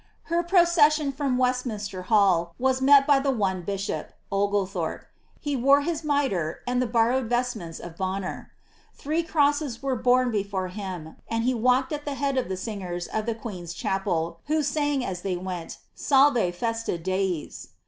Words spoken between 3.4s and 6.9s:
bishop, Oglethorpe. He wore his mitre and the